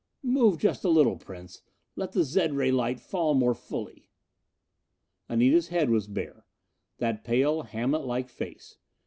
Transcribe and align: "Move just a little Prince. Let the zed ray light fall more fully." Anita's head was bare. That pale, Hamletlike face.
"Move 0.23 0.57
just 0.57 0.83
a 0.83 0.89
little 0.89 1.15
Prince. 1.15 1.61
Let 1.95 2.13
the 2.13 2.23
zed 2.23 2.55
ray 2.55 2.71
light 2.71 2.99
fall 2.99 3.35
more 3.35 3.53
fully." 3.53 4.07
Anita's 5.29 5.67
head 5.67 5.91
was 5.91 6.07
bare. 6.07 6.47
That 6.97 7.23
pale, 7.23 7.61
Hamletlike 7.65 8.29
face. 8.29 8.77